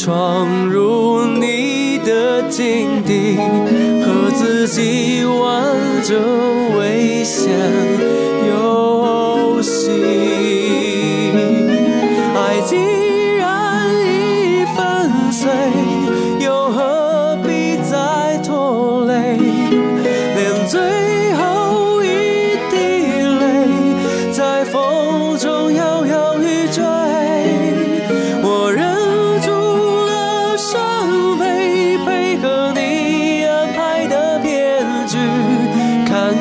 [0.05, 0.44] 窗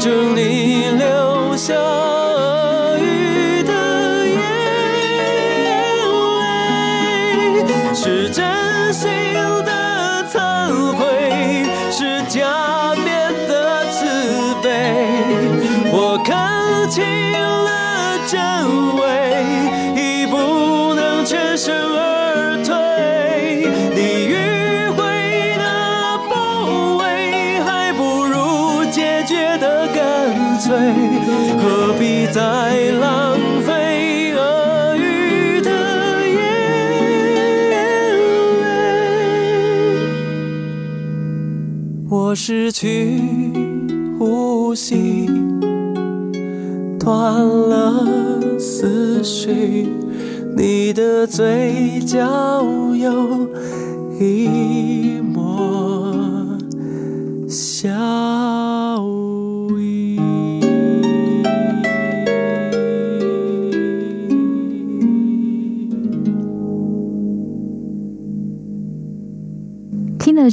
[0.04, 0.53] 祝你。
[42.46, 43.22] 失去
[44.20, 45.30] 呼吸。
[47.00, 48.06] 断了
[48.60, 49.88] 思绪，
[50.58, 52.62] 你的嘴角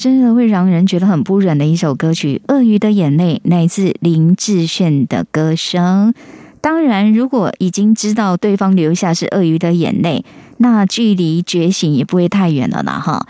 [0.00, 6.14] 真的会让人觉得很不忍的一首歌曲《鳄鱼的眼泪》，来自林志炫的歌声。
[6.62, 10.24] 当然，如果已经知道对方留下是鳄鱼的眼泪，
[10.56, 13.26] 那距离觉醒也不会太远了啦，哈。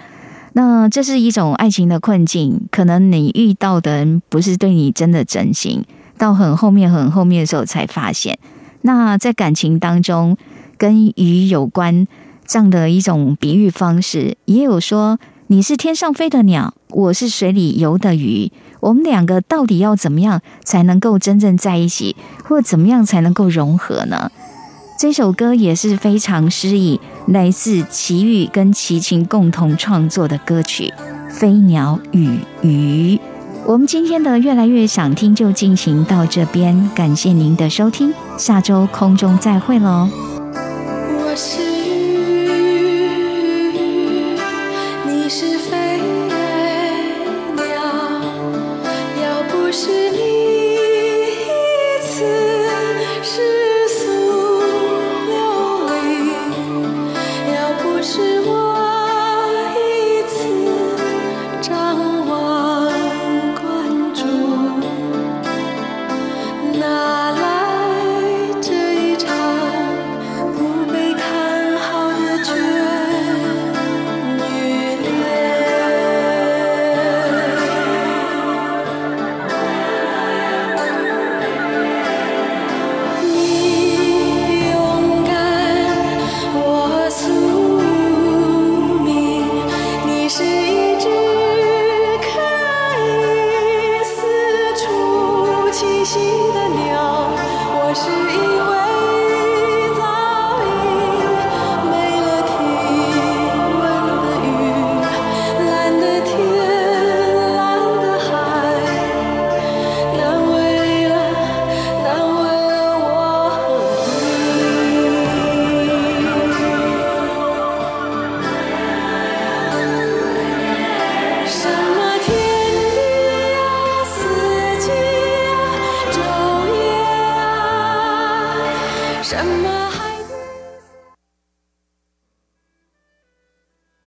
[0.52, 5.84] 那这是一种爱情的困境，可能你遇到的人不是对你真的真心，
[6.16, 8.38] 到很后面、很后面的时候才发现。
[8.82, 10.36] 那在感情当中，
[10.78, 12.06] 跟鱼有关
[12.46, 15.18] 这样的一种比喻方式，也有说
[15.53, 18.53] 你是天上飞的鸟，我是水里游的鱼。
[18.78, 24.30] 我们两个到底要怎么样才能够真正在一起，或怎么样才能够融合呢？
[24.96, 30.94] 这首歌也是非常诗意，来自齐豫跟齐秦共同创作的歌曲
[31.34, 33.16] 《飞鸟与鱼》。
[33.66, 40.09] 我们今天的越来越想听就进行到这边，感谢您的收听，下周空中再会喽。
[40.55, 41.69] 我是